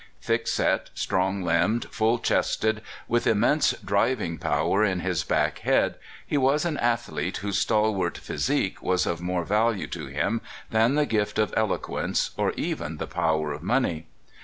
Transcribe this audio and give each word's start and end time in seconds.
Thick 0.19 0.47
set, 0.47 0.89
strong 0.95 1.43
limbed, 1.43 1.85
full 1.91 2.17
chested, 2.17 2.81
with 3.07 3.27
immense 3.27 3.73
driving 3.85 4.39
power 4.39 4.83
in 4.83 5.01
his 5.01 5.23
back 5.23 5.59
head, 5.59 5.93
he 6.25 6.39
was 6.39 6.65
an 6.65 6.77
athlete 6.79 7.37
whose 7.37 7.59
stalwart 7.59 8.17
physique 8.17 8.81
was 8.81 9.05
of 9.05 9.21
more 9.21 9.43
value 9.45 9.85
to 9.85 10.07
him 10.07 10.41
than 10.71 10.95
the 10.95 11.05
gift 11.05 11.37
of 11.37 11.53
elo 11.55 11.77
quence, 11.77 12.31
or 12.35 12.51
even 12.53 12.97
the 12.97 13.05
power 13.05 13.53
of 13.53 13.61
money. 13.61 14.07